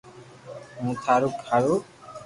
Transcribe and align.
ھون 0.77 0.87
ٿارو 1.03 1.29
ھارو 1.47 1.75